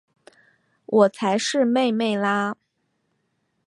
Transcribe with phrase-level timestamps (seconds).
[0.87, 2.57] 我才是姊姊啦！